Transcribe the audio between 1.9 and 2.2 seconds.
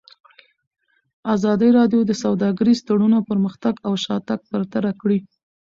د